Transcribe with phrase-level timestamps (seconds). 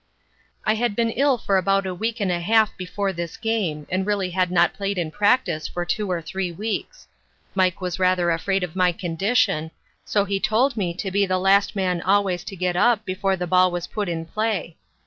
[0.65, 4.03] "I had been ill for about a week and a half before this game and
[4.03, 7.07] really had not played in practice for two or three weeks.
[7.53, 9.69] Mike was rather afraid of my condition,
[10.03, 13.45] so he told me to be the last man always to get up before the
[13.45, 14.75] ball was put in play.